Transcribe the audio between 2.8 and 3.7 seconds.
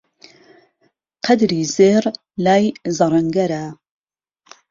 زهڕهنگهره